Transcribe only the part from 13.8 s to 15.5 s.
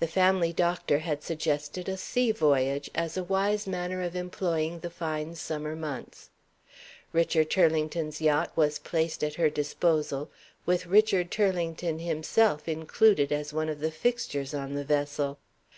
the fixtures of the vessel.